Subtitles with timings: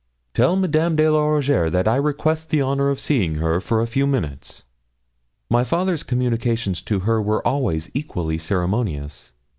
[0.33, 3.85] 'Tell Madame de la Rougierre that I request the honour of seeing her for a
[3.85, 4.65] few minutes here.'
[5.57, 9.33] My father's communications to her were always equally ceremonious.